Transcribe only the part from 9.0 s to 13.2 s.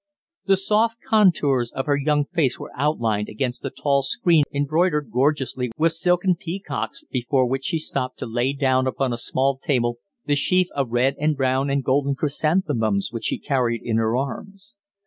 a small table the sheaf of red and brown and golden chrysanthemums